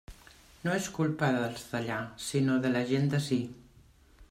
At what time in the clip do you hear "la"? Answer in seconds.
2.79-2.83